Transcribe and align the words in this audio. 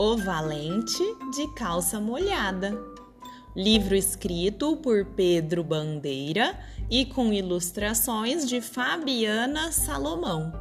O 0.00 0.16
Valente 0.16 1.02
de 1.34 1.52
Calça 1.54 1.98
Molhada. 1.98 2.80
Livro 3.56 3.96
escrito 3.96 4.76
por 4.76 5.04
Pedro 5.04 5.64
Bandeira 5.64 6.56
e 6.88 7.04
com 7.04 7.32
ilustrações 7.32 8.48
de 8.48 8.60
Fabiana 8.60 9.72
Salomão. 9.72 10.52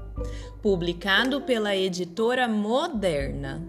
Publicado 0.60 1.40
pela 1.42 1.76
editora 1.76 2.48
Moderna. 2.48 3.62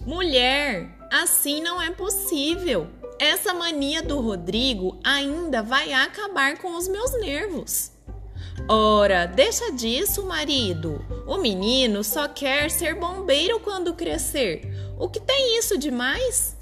Mulher, 0.00 0.96
assim 1.12 1.60
não 1.60 1.82
é 1.82 1.90
possível. 1.90 2.86
Essa 3.18 3.52
mania 3.52 4.02
do 4.02 4.18
Rodrigo 4.18 4.98
ainda 5.04 5.62
vai 5.62 5.92
acabar 5.92 6.56
com 6.56 6.74
os 6.74 6.88
meus 6.88 7.12
nervos. 7.20 7.92
Ora, 8.68 9.26
deixa 9.26 9.70
disso, 9.70 10.24
marido. 10.24 11.04
O 11.26 11.38
menino 11.38 12.02
só 12.02 12.26
quer 12.26 12.70
ser 12.70 12.94
bombeiro 12.94 13.60
quando 13.60 13.94
crescer. 13.94 14.62
O 14.98 15.08
que 15.08 15.20
tem 15.20 15.58
isso 15.58 15.78
de 15.78 15.90
mais? 15.90 16.56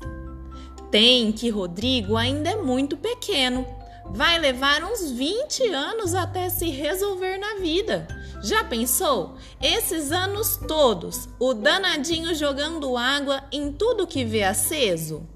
Tem 0.90 1.32
que 1.32 1.48
Rodrigo 1.48 2.16
ainda 2.16 2.50
é 2.50 2.56
muito 2.56 2.96
pequeno. 2.96 3.66
Vai 4.10 4.38
levar 4.38 4.84
uns 4.84 5.10
20 5.10 5.66
anos 5.72 6.14
até 6.14 6.50
se 6.50 6.68
resolver 6.68 7.38
na 7.38 7.54
vida. 7.54 8.06
Já 8.42 8.62
pensou? 8.62 9.36
Esses 9.62 10.12
anos 10.12 10.58
todos, 10.68 11.28
o 11.40 11.54
danadinho 11.54 12.34
jogando 12.34 12.96
água 12.98 13.42
em 13.50 13.72
tudo 13.72 14.06
que 14.06 14.22
vê 14.24 14.42
aceso? 14.42 15.26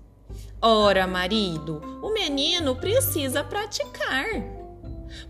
Ora, 0.61 1.07
marido, 1.07 1.81
o 2.03 2.13
menino 2.13 2.77
precisa 2.77 3.43
praticar. 3.43 4.58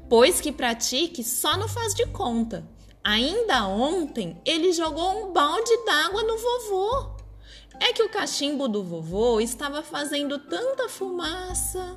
Pois 0.08 0.40
que 0.40 0.52
pratique 0.52 1.22
só 1.22 1.56
não 1.56 1.68
faz 1.68 1.94
de 1.94 2.06
conta. 2.06 2.68
Ainda 3.04 3.66
ontem 3.66 4.40
ele 4.44 4.72
jogou 4.72 5.28
um 5.28 5.32
balde 5.32 5.74
d'água 5.84 6.22
no 6.22 6.36
vovô. 6.36 7.16
É 7.80 7.92
que 7.92 8.02
o 8.02 8.08
cachimbo 8.08 8.68
do 8.68 8.82
vovô 8.82 9.40
estava 9.40 9.82
fazendo 9.82 10.38
tanta 10.38 10.88
fumaça. 10.88 11.96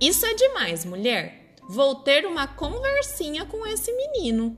Isso 0.00 0.26
é 0.26 0.34
demais, 0.34 0.84
mulher. 0.84 1.54
Vou 1.68 1.96
ter 1.96 2.26
uma 2.26 2.46
conversinha 2.46 3.46
com 3.46 3.66
esse 3.66 3.92
menino. 3.92 4.56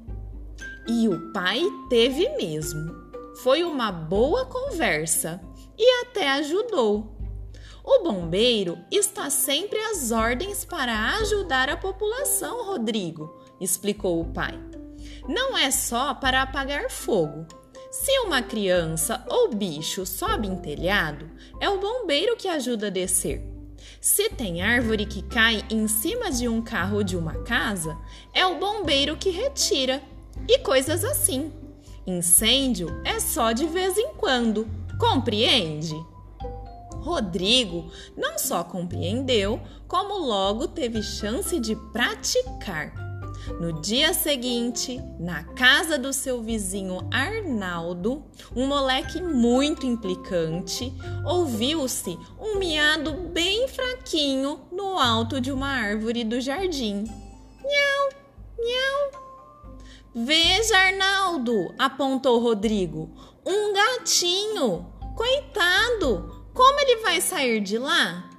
E 0.89 1.09
o 1.09 1.33
pai 1.33 1.63
teve 1.89 2.29
mesmo. 2.37 2.95
Foi 3.43 3.63
uma 3.63 3.93
boa 3.93 4.47
conversa 4.47 5.41
e 5.79 6.03
até 6.03 6.29
ajudou. 6.31 7.16
O 7.87 8.03
bombeiro 8.03 8.77
está 8.91 9.31
sempre 9.31 9.79
às 9.79 10.11
ordens 10.11 10.65
para 10.65 11.15
ajudar 11.19 11.69
a 11.69 11.77
população, 11.77 12.67
Rodrigo, 12.67 13.33
explicou 13.61 14.21
o 14.21 14.25
pai. 14.25 14.59
Não 15.29 15.57
é 15.57 15.71
só 15.71 16.13
para 16.13 16.43
apagar 16.43 16.91
fogo. 16.91 17.47
Se 17.93 18.11
uma 18.19 18.43
criança 18.43 19.25
ou 19.31 19.55
bicho 19.55 20.05
sobe 20.05 20.49
em 20.49 20.57
telhado, 20.57 21.31
é 21.61 21.71
o 21.71 21.79
bombeiro 21.79 22.37
que 22.37 22.49
ajuda 22.49 22.89
a 22.89 22.91
descer. 22.91 23.41
Se 24.01 24.29
tem 24.31 24.63
árvore 24.63 25.07
que 25.07 25.23
cai 25.23 25.65
em 25.71 25.87
cima 25.87 26.29
de 26.29 26.49
um 26.49 26.61
carro 26.61 26.97
ou 26.97 27.05
de 27.05 27.17
uma 27.17 27.45
casa, 27.45 27.97
é 28.35 28.45
o 28.45 28.59
bombeiro 28.59 29.17
que 29.17 29.31
retira. 29.31 30.03
E 30.49 30.59
coisas 30.59 31.05
assim. 31.05 31.53
Incêndio 32.05 32.89
é 33.05 33.21
só 33.21 33.53
de 33.53 33.65
vez 33.67 33.97
em 33.97 34.13
quando, 34.15 34.69
compreende? 34.99 35.95
Rodrigo 37.07 37.89
não 38.17 38.37
só 38.37 38.65
compreendeu, 38.65 39.61
como 39.87 40.19
logo 40.19 40.67
teve 40.67 41.01
chance 41.05 41.61
de 41.61 41.77
praticar. 41.93 42.93
No 43.61 43.81
dia 43.81 44.13
seguinte, 44.13 45.01
na 45.21 45.45
casa 45.45 45.97
do 45.97 46.13
seu 46.13 46.43
vizinho 46.43 47.09
Arnaldo, 47.13 48.25
um 48.57 48.67
moleque 48.67 49.23
muito 49.23 49.87
implicante, 49.87 50.93
ouviu-se 51.25 52.19
um 52.41 52.59
miado 52.59 53.13
bem 53.13 53.69
fraquinho 53.69 54.63
no 54.73 54.99
alto 54.99 55.41
de 55.41 55.53
uma 55.53 55.69
árvore 55.69 56.25
do 56.25 56.41
jardim. 56.41 57.05
Miau, 57.63 58.09
miau. 58.59 59.23
Veja, 60.13 60.77
Arnaldo, 60.77 61.73
apontou 61.79 62.41
Rodrigo, 62.41 63.09
um 63.47 63.73
gatinho. 63.73 64.93
Coitado, 65.15 66.36
como 66.57 66.81
ele 66.81 67.03
vai 67.03 67.21
sair 67.21 67.61
de 67.61 67.77
lá? 67.77 68.31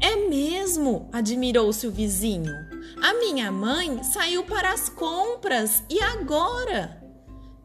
É 0.00 0.16
mesmo, 0.28 1.08
admirou-se 1.12 1.86
o 1.86 1.90
vizinho. 1.90 2.52
A 3.00 3.14
minha 3.14 3.50
mãe 3.52 4.02
saiu 4.02 4.44
para 4.44 4.72
as 4.72 4.88
compras 4.88 5.84
e 5.88 6.00
agora? 6.00 7.00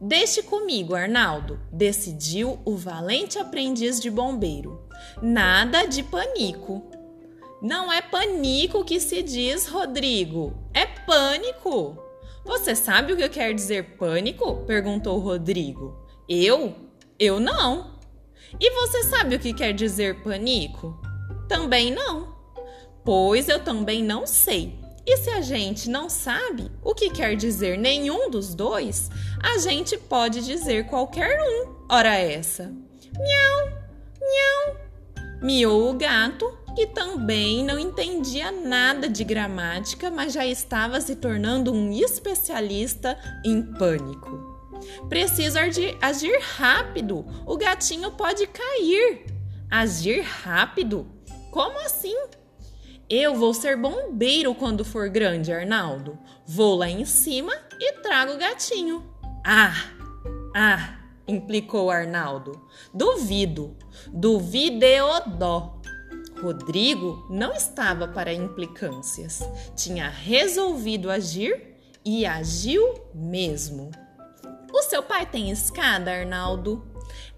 Deixe 0.00 0.42
comigo, 0.42 0.94
Arnaldo, 0.94 1.60
decidiu 1.72 2.60
o 2.64 2.76
valente 2.76 3.38
aprendiz 3.38 4.00
de 4.00 4.10
bombeiro. 4.10 4.88
Nada 5.20 5.86
de 5.86 6.02
panico. 6.02 6.82
Não 7.60 7.92
é 7.92 8.00
panico 8.00 8.84
que 8.84 9.00
se 9.00 9.22
diz, 9.22 9.66
Rodrigo, 9.66 10.54
é 10.72 10.86
pânico. 10.86 11.98
Você 12.44 12.76
sabe 12.76 13.12
o 13.12 13.16
que 13.16 13.28
quer 13.28 13.52
dizer 13.54 13.96
pânico? 13.96 14.64
perguntou 14.66 15.18
Rodrigo. 15.18 15.98
Eu? 16.28 16.74
Eu 17.18 17.40
não. 17.40 17.93
E 18.60 18.70
você 18.70 19.02
sabe 19.04 19.36
o 19.36 19.38
que 19.38 19.52
quer 19.52 19.72
dizer 19.72 20.22
panico? 20.22 20.98
Também 21.48 21.90
não. 21.90 22.34
Pois 23.04 23.48
eu 23.48 23.62
também 23.62 24.02
não 24.02 24.26
sei. 24.26 24.78
E 25.06 25.18
se 25.18 25.28
a 25.28 25.42
gente 25.42 25.90
não 25.90 26.08
sabe 26.08 26.70
o 26.82 26.94
que 26.94 27.10
quer 27.10 27.36
dizer 27.36 27.76
nenhum 27.76 28.30
dos 28.30 28.54
dois, 28.54 29.10
a 29.42 29.58
gente 29.58 29.98
pode 29.98 30.44
dizer 30.44 30.86
qualquer 30.86 31.38
um. 31.42 31.74
Ora 31.90 32.16
essa. 32.16 32.72
Miau, 33.12 33.68
miau. 34.20 34.76
Miou 35.42 35.90
o 35.90 35.94
gato, 35.94 36.50
que 36.74 36.86
também 36.86 37.62
não 37.62 37.78
entendia 37.78 38.50
nada 38.50 39.06
de 39.06 39.22
gramática, 39.24 40.10
mas 40.10 40.32
já 40.32 40.46
estava 40.46 41.00
se 41.02 41.16
tornando 41.16 41.70
um 41.70 41.92
especialista 41.92 43.18
em 43.44 43.62
pânico. 43.62 44.53
Preciso 45.08 45.58
agir, 45.58 46.38
rápido. 46.56 47.24
O 47.46 47.56
gatinho 47.56 48.10
pode 48.12 48.46
cair. 48.46 49.26
Agir 49.70 50.20
rápido? 50.22 51.06
Como 51.50 51.78
assim? 51.80 52.16
Eu 53.08 53.34
vou 53.34 53.52
ser 53.52 53.76
bombeiro 53.76 54.54
quando 54.54 54.84
for 54.84 55.08
grande, 55.08 55.52
Arnaldo. 55.52 56.18
Vou 56.46 56.74
lá 56.74 56.88
em 56.88 57.04
cima 57.04 57.52
e 57.78 57.92
trago 58.00 58.32
o 58.32 58.38
gatinho. 58.38 59.04
Ah, 59.44 59.74
ah, 60.54 60.98
implicou 61.28 61.90
Arnaldo. 61.90 62.66
Duvido, 62.92 63.76
duvideodó. 64.08 65.80
Rodrigo 66.40 67.26
não 67.30 67.52
estava 67.52 68.08
para 68.08 68.32
implicâncias. 68.32 69.40
Tinha 69.76 70.08
resolvido 70.08 71.10
agir 71.10 71.76
e 72.04 72.26
agiu 72.26 72.94
mesmo. 73.14 73.90
Seu 74.88 75.02
pai 75.02 75.24
tem 75.24 75.50
escada, 75.50 76.12
Arnaldo? 76.12 76.84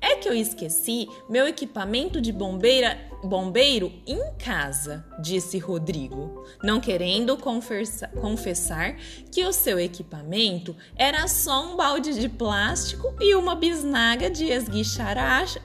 É 0.00 0.16
que 0.16 0.28
eu 0.28 0.34
esqueci 0.34 1.08
meu 1.28 1.46
equipamento 1.46 2.20
de 2.20 2.32
bombeira, 2.32 2.98
bombeiro 3.22 3.92
em 4.04 4.34
casa, 4.36 5.06
disse 5.22 5.56
Rodrigo, 5.58 6.44
não 6.62 6.80
querendo 6.80 7.36
confessa, 7.36 8.08
confessar 8.20 8.96
que 9.30 9.44
o 9.44 9.52
seu 9.52 9.78
equipamento 9.78 10.76
era 10.96 11.28
só 11.28 11.72
um 11.72 11.76
balde 11.76 12.18
de 12.18 12.28
plástico 12.28 13.14
e 13.20 13.34
uma 13.34 13.54
bisnaga 13.54 14.28
de 14.28 14.46
esguichar 14.46 15.16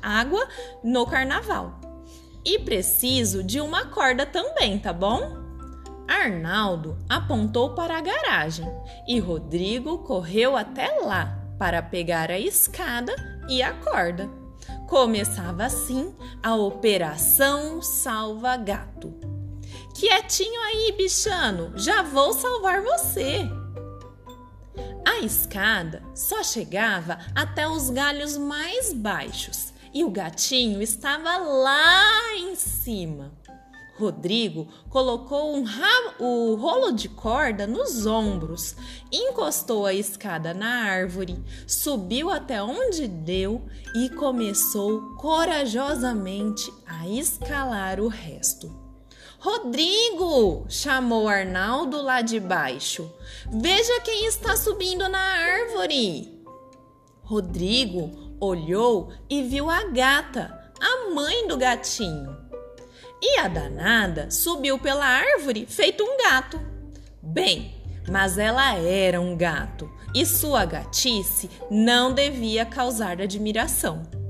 água 0.02 0.48
no 0.84 1.06
carnaval. 1.08 1.82
E 2.46 2.60
preciso 2.60 3.44
de 3.44 3.60
uma 3.60 3.88
corda 3.88 4.26
também, 4.26 4.78
tá 4.78 4.94
bom? 4.94 5.36
Arnaldo 6.08 6.98
apontou 7.10 7.74
para 7.74 7.98
a 7.98 8.02
garagem 8.02 8.68
e 9.08 9.20
Rodrigo 9.20 10.00
correu 10.00 10.56
até 10.56 10.88
lá 11.00 11.41
para 11.62 11.84
pegar 11.84 12.32
a 12.32 12.40
escada 12.40 13.14
e 13.48 13.62
a 13.62 13.72
corda. 13.72 14.28
Começava 14.90 15.64
assim 15.64 16.12
a 16.42 16.56
Operação 16.56 17.84
Salva 17.84 18.58
Gato. 18.58 19.14
Quietinho 19.94 20.60
aí, 20.60 20.92
bichano, 20.98 21.72
já 21.76 22.02
vou 22.02 22.34
salvar 22.34 22.82
você. 22.82 23.48
A 25.08 25.24
escada 25.24 26.02
só 26.16 26.44
chegava 26.44 27.20
até 27.36 27.68
os 27.68 27.92
galhos 27.92 28.38
mais 28.38 28.92
baixos 28.92 29.72
e 29.94 30.04
o 30.04 30.10
gatinho 30.10 30.82
estava 30.82 31.38
lá 31.38 32.38
em 32.38 32.56
cima. 32.56 33.32
Rodrigo 34.02 34.68
colocou 34.90 35.56
um 35.56 35.64
o 36.20 36.56
rolo 36.56 36.92
de 36.92 37.08
corda 37.08 37.68
nos 37.68 38.08
ombros, 38.08 38.76
encostou 39.12 39.86
a 39.86 39.94
escada 39.94 40.56
na 40.56 40.86
árvore, 40.86 41.38
subiu 41.68 42.32
até 42.32 42.64
onde 42.64 43.08
deu 43.08 43.62
e 43.96 44.10
começou 44.10 45.16
corajosamente 45.18 46.74
a 46.88 47.08
escalar 47.08 48.00
o 48.00 48.08
resto. 48.08 48.76
Rodrigo! 49.38 50.66
chamou 50.68 51.28
Arnaldo 51.28 52.02
lá 52.02 52.22
de 52.22 52.40
baixo. 52.40 53.08
Veja 53.52 54.02
quem 54.02 54.26
está 54.26 54.58
subindo 54.58 55.08
na 55.08 55.20
árvore! 55.20 56.44
Rodrigo 57.22 58.36
olhou 58.40 59.14
e 59.30 59.44
viu 59.44 59.70
a 59.70 59.84
gata, 59.90 60.74
a 60.82 61.14
mãe 61.14 61.48
do 61.48 61.56
gatinho. 61.56 62.41
E 63.22 63.40
a 63.40 63.48
danada 63.48 64.32
subiu 64.32 64.80
pela 64.80 65.06
árvore 65.06 65.66
feito 65.68 66.04
um 66.04 66.18
gato. 66.18 66.60
Bem, 67.22 67.76
mas 68.10 68.38
ela 68.38 68.76
era 68.76 69.22
um 69.22 69.38
gato 69.38 69.92
e 70.14 70.26
sua 70.26 70.66
gatice 70.66 71.50
não 71.70 72.14
devia 72.14 72.66
causar 72.66 73.22
admiração 73.22 74.21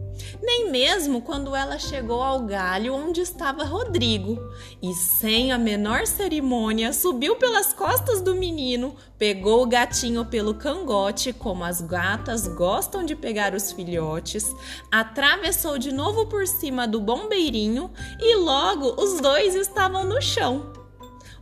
nem 0.42 0.72
mesmo 0.72 1.22
quando 1.22 1.56
ela 1.56 1.78
chegou 1.78 2.22
ao 2.22 2.42
galho 2.42 2.96
onde 2.96 3.22
estava 3.22 3.64
Rodrigo, 3.64 4.40
e 4.82 4.94
sem 4.94 5.52
a 5.52 5.58
menor 5.58 6.08
cerimônia 6.08 6.92
subiu 6.94 7.36
pelas 7.36 7.74
costas 7.74 8.22
do 8.22 8.34
menino, 8.34 8.96
pegou 9.18 9.62
o 9.62 9.68
gatinho 9.68 10.26
pelo 10.26 10.56
cangote, 10.56 11.32
como 11.32 11.64
as 11.64 11.82
gatas 11.82 12.48
gostam 12.48 13.06
de 13.06 13.16
pegar 13.16 13.54
os 13.54 13.72
filhotes, 13.72 14.52
atravessou 14.92 15.78
de 15.78 15.92
novo 15.92 16.26
por 16.26 16.48
cima 16.48 16.88
do 16.88 17.00
bombeirinho 17.00 17.92
e 18.20 18.36
logo 18.36 19.02
os 19.02 19.22
dois 19.22 19.56
estavam 19.56 20.04
no 20.04 20.22
chão. 20.22 20.74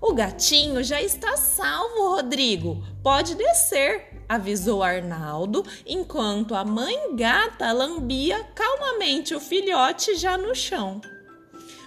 O 0.01 0.13
gatinho 0.13 0.81
já 0.81 1.01
está 1.01 1.35
salvo, 1.35 2.15
Rodrigo. 2.15 2.81
Pode 3.03 3.35
descer, 3.35 4.18
avisou 4.29 4.83
Arnaldo, 4.83 5.65
enquanto 5.85 6.53
a 6.53 6.63
mãe 6.63 7.15
gata 7.15 7.71
lambia 7.71 8.43
calmamente 8.55 9.33
o 9.33 9.39
filhote 9.39 10.15
já 10.15 10.37
no 10.37 10.55
chão. 10.55 11.01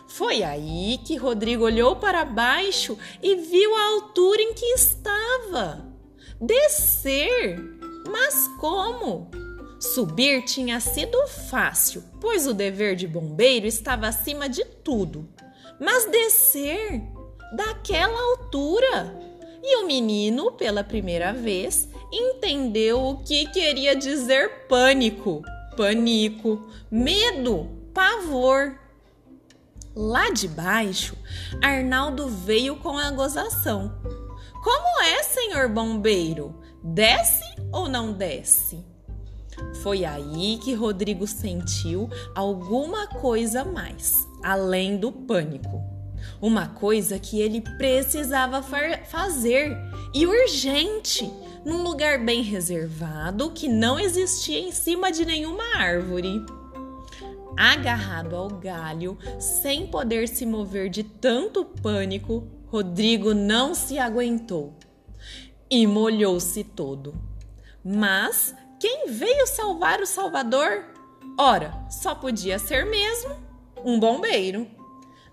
Foi 0.09 0.43
aí 0.43 0.99
que 1.06 1.17
Rodrigo 1.17 1.65
olhou 1.65 1.97
para 1.97 2.25
baixo 2.25 2.99
e 3.23 3.37
viu 3.37 3.75
a 3.75 3.87
altura 3.87 4.43
em 4.43 4.53
que 4.53 4.67
estava. 4.67 5.87
Descer? 6.41 7.59
Mas 8.11 8.49
como? 8.59 9.31
Subir 9.81 10.44
tinha 10.44 10.81
sido 10.81 11.17
fácil, 11.49 12.05
pois 12.21 12.47
o 12.47 12.53
dever 12.53 12.97
de 12.97 13.06
bombeiro 13.06 13.67
estava 13.67 14.09
acima 14.09 14.49
de 14.49 14.65
tudo. 14.65 15.27
Mas 15.81 16.11
descer? 16.11 17.03
daquela 17.53 18.19
altura. 18.31 19.15
E 19.62 19.77
o 19.77 19.87
menino, 19.87 20.53
pela 20.53 20.83
primeira 20.83 21.33
vez, 21.33 21.89
entendeu 22.12 23.03
o 23.03 23.19
que 23.19 23.47
queria 23.47 23.97
dizer 23.97 24.67
pânico, 24.69 25.43
panico, 25.76 26.69
medo, 26.91 27.69
pavor. 27.94 28.79
Lá 29.94 30.31
de 30.31 30.49
baixo, 30.49 31.17
Arnaldo 31.62 32.29
veio 32.29 32.76
com 32.76 32.97
a 32.97 33.11
gozação. 33.11 33.93
Como 34.62 35.03
é, 35.03 35.23
senhor 35.23 35.69
bombeiro? 35.69 36.55
Desce 36.82 37.44
ou 37.73 37.88
não 37.88 38.12
desce? 38.12 38.85
Foi 39.82 40.05
aí 40.05 40.58
que 40.62 40.75
Rodrigo 40.75 41.26
sentiu 41.26 42.08
alguma 42.35 43.06
coisa 43.06 43.65
mais, 43.65 44.26
além 44.43 44.97
do 44.97 45.11
pânico. 45.11 45.82
Uma 46.41 46.69
coisa 46.69 47.19
que 47.19 47.41
ele 47.41 47.61
precisava 47.61 48.62
fazer 49.05 49.76
e 50.15 50.26
urgente, 50.26 51.31
num 51.64 51.82
lugar 51.82 52.19
bem 52.19 52.43
reservado 52.43 53.50
que 53.50 53.69
não 53.69 53.99
existia 53.99 54.59
em 54.59 54.73
cima 54.73 55.11
de 55.11 55.25
nenhuma 55.25 55.64
árvore. 55.76 56.44
Agarrado 57.56 58.35
ao 58.35 58.49
galho, 58.49 59.19
sem 59.38 59.87
poder 59.87 60.26
se 60.29 60.47
mover 60.47 60.88
de 60.88 61.05
tanto 61.05 61.64
pânico, 61.64 62.49
Rodrigo 62.67 63.35
não 63.35 63.75
se 63.75 63.99
aguentou 63.99 64.75
e 65.70 65.87
molhou-se 65.87 66.64
todo. 66.64 67.14
Mas 67.85 68.55
quem 68.79 69.06
veio 69.08 69.47
salvar 69.47 70.00
o 70.00 70.06
Salvador? 70.06 70.85
Ora, 71.38 71.73
só 71.91 72.15
podia 72.15 72.58
ser 72.58 72.85
mesmo 72.85 73.37
um 73.85 73.99
bombeiro. 73.99 74.67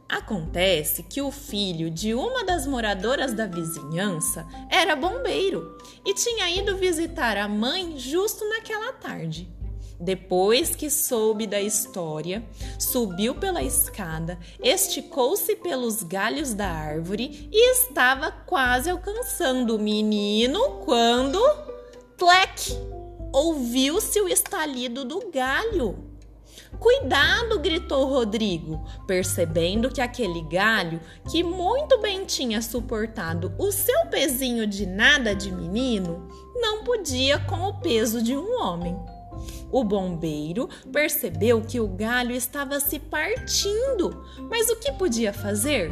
Acontece 0.09 1.03
que 1.03 1.21
o 1.21 1.29
filho 1.29 1.91
de 1.91 2.15
uma 2.15 2.43
das 2.43 2.65
moradoras 2.65 3.31
da 3.31 3.45
vizinhança 3.45 4.47
era 4.67 4.95
bombeiro 4.95 5.77
e 6.03 6.15
tinha 6.15 6.49
ido 6.49 6.75
visitar 6.77 7.37
a 7.37 7.47
mãe 7.47 7.95
justo 7.95 8.43
naquela 8.49 8.91
tarde. 8.93 9.47
Depois 9.99 10.75
que 10.75 10.89
soube 10.89 11.45
da 11.45 11.61
história, 11.61 12.43
subiu 12.79 13.35
pela 13.35 13.61
escada, 13.61 14.39
esticou-se 14.63 15.55
pelos 15.57 16.01
galhos 16.01 16.55
da 16.55 16.67
árvore 16.67 17.47
e 17.51 17.71
estava 17.73 18.31
quase 18.31 18.89
alcançando 18.89 19.75
o 19.75 19.79
menino 19.79 20.79
quando. 20.85 21.39
Tlec! 22.17 22.71
Ouviu-se 23.31 24.19
o 24.21 24.27
estalido 24.27 25.05
do 25.05 25.29
galho. 25.29 26.08
Cuidado! 26.77 27.39
gritou 27.59 28.07
Rodrigo, 28.07 28.83
percebendo 29.05 29.89
que 29.89 30.01
aquele 30.01 30.41
galho, 30.43 30.99
que 31.29 31.43
muito 31.43 31.99
bem 31.99 32.25
tinha 32.25 32.61
suportado 32.61 33.53
o 33.57 33.71
seu 33.71 34.05
pezinho 34.07 34.65
de 34.65 34.85
nada 34.85 35.35
de 35.35 35.51
menino, 35.51 36.27
não 36.55 36.83
podia 36.83 37.39
com 37.39 37.67
o 37.67 37.79
peso 37.79 38.21
de 38.21 38.35
um 38.35 38.61
homem. 38.61 38.97
O 39.71 39.83
bombeiro 39.83 40.67
percebeu 40.91 41.61
que 41.61 41.79
o 41.79 41.87
galho 41.87 42.33
estava 42.33 42.79
se 42.79 42.99
partindo, 42.99 44.25
mas 44.49 44.69
o 44.69 44.75
que 44.77 44.91
podia 44.91 45.31
fazer? 45.31 45.91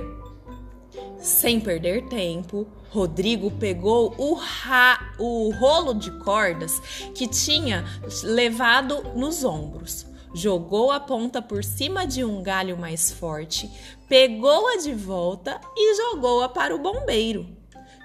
Sem 1.19 1.59
perder 1.59 2.07
tempo, 2.07 2.67
Rodrigo 2.89 3.51
pegou 3.51 4.13
o, 4.17 4.33
ra 4.33 5.13
o 5.19 5.51
rolo 5.51 5.93
de 5.93 6.11
cordas 6.19 6.79
que 7.13 7.27
tinha 7.27 7.85
levado 8.23 9.03
nos 9.15 9.43
ombros 9.43 10.07
jogou 10.33 10.91
a 10.91 10.99
ponta 10.99 11.41
por 11.41 11.63
cima 11.63 12.05
de 12.05 12.23
um 12.23 12.41
galho 12.41 12.77
mais 12.77 13.11
forte, 13.11 13.69
pegou-a 14.07 14.77
de 14.77 14.93
volta 14.93 15.59
e 15.75 15.95
jogou-a 15.95 16.49
para 16.49 16.75
o 16.75 16.79
bombeiro. 16.79 17.57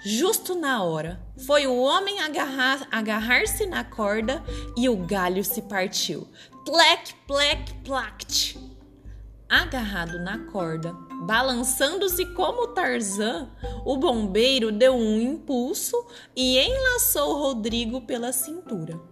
Justo 0.05 0.57
na 0.57 0.83
hora, 0.83 1.21
foi 1.47 1.67
o 1.67 1.81
homem 1.81 2.19
agarrar-se 2.21 2.87
agarrar 2.91 3.43
na 3.69 3.85
corda 3.85 4.43
e 4.77 4.89
o 4.89 4.97
galho 4.97 5.45
se 5.45 5.63
partiu. 5.63 6.27
Plec, 6.65 7.15
plec, 7.27 7.73
plact. 7.85 8.59
Agarrado 9.49 10.19
na 10.19 10.39
corda, 10.47 10.93
balançando-se 11.25 12.27
como 12.35 12.69
Tarzan, 12.69 13.51
o 13.85 13.97
bombeiro 13.97 14.73
deu 14.73 14.95
um 14.95 15.21
impulso 15.21 15.95
e 16.35 16.59
enlaçou 16.59 17.39
Rodrigo 17.39 18.01
pela 18.01 18.33
cintura. 18.33 19.12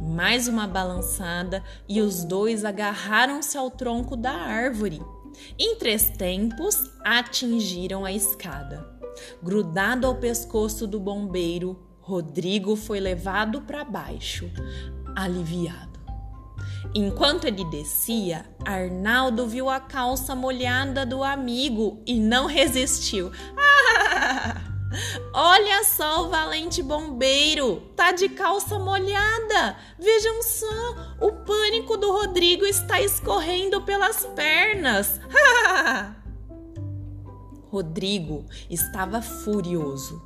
Mais 0.00 0.48
uma 0.48 0.66
balançada 0.66 1.62
e 1.86 2.00
os 2.00 2.24
dois 2.24 2.64
agarraram-se 2.64 3.58
ao 3.58 3.70
tronco 3.70 4.16
da 4.16 4.32
árvore. 4.32 5.02
Em 5.58 5.76
três 5.76 6.08
tempos, 6.10 6.76
atingiram 7.04 8.04
a 8.04 8.12
escada. 8.12 8.88
Grudado 9.42 10.06
ao 10.06 10.14
pescoço 10.14 10.86
do 10.86 10.98
bombeiro, 10.98 11.78
Rodrigo 12.00 12.76
foi 12.76 12.98
levado 12.98 13.60
para 13.60 13.84
baixo, 13.84 14.50
aliviado. 15.14 16.00
Enquanto 16.94 17.44
ele 17.44 17.64
descia, 17.66 18.46
Arnaldo 18.64 19.46
viu 19.46 19.68
a 19.68 19.78
calça 19.78 20.34
molhada 20.34 21.04
do 21.04 21.22
amigo 21.22 22.02
e 22.06 22.18
não 22.18 22.46
resistiu. 22.46 23.30
Ah! 23.56 23.79
Olha 25.32 25.84
só 25.84 26.24
o 26.24 26.28
valente 26.28 26.82
bombeiro, 26.82 27.80
tá 27.94 28.10
de 28.10 28.28
calça 28.28 28.78
molhada. 28.78 29.76
Vejam 29.98 30.42
só, 30.42 31.16
o 31.20 31.32
pânico 31.32 31.96
do 31.96 32.10
Rodrigo 32.10 32.66
está 32.66 33.00
escorrendo 33.00 33.82
pelas 33.82 34.26
pernas. 34.26 35.20
Rodrigo 37.70 38.46
estava 38.68 39.22
furioso, 39.22 40.20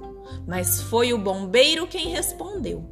mas 0.47 0.81
foi 0.81 1.13
o 1.13 1.19
bombeiro 1.19 1.87
quem 1.87 2.09
respondeu. 2.09 2.91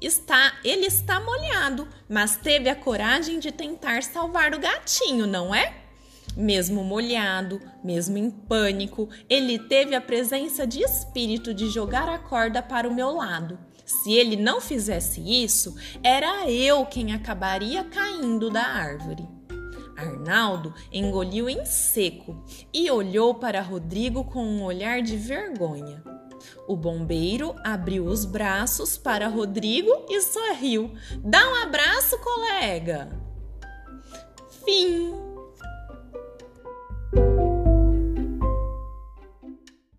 Está, 0.00 0.54
ele 0.64 0.86
está 0.86 1.20
molhado, 1.20 1.86
mas 2.08 2.36
teve 2.36 2.68
a 2.68 2.74
coragem 2.74 3.38
de 3.38 3.52
tentar 3.52 4.02
salvar 4.02 4.52
o 4.54 4.58
gatinho, 4.58 5.26
não 5.26 5.54
é? 5.54 5.87
Mesmo 6.36 6.84
molhado, 6.84 7.60
mesmo 7.82 8.16
em 8.16 8.30
pânico, 8.30 9.08
ele 9.28 9.58
teve 9.58 9.94
a 9.94 10.00
presença 10.00 10.66
de 10.66 10.80
espírito 10.80 11.52
de 11.52 11.68
jogar 11.68 12.08
a 12.08 12.18
corda 12.18 12.62
para 12.62 12.88
o 12.88 12.94
meu 12.94 13.10
lado. 13.10 13.58
Se 13.84 14.12
ele 14.12 14.36
não 14.36 14.60
fizesse 14.60 15.20
isso, 15.20 15.74
era 16.02 16.48
eu 16.50 16.84
quem 16.86 17.12
acabaria 17.12 17.82
caindo 17.84 18.50
da 18.50 18.62
árvore. 18.62 19.26
Arnaldo 19.96 20.72
engoliu 20.92 21.48
em 21.48 21.64
seco 21.64 22.44
e 22.72 22.88
olhou 22.90 23.34
para 23.34 23.60
Rodrigo 23.60 24.22
com 24.24 24.44
um 24.44 24.62
olhar 24.62 25.02
de 25.02 25.16
vergonha. 25.16 26.02
O 26.68 26.76
bombeiro 26.76 27.56
abriu 27.64 28.04
os 28.04 28.24
braços 28.24 28.96
para 28.96 29.26
Rodrigo 29.26 29.90
e 30.08 30.20
sorriu. 30.20 30.92
Dá 31.24 31.50
um 31.50 31.54
abraço, 31.56 32.16
colega! 32.18 33.08
Fim! 34.64 35.27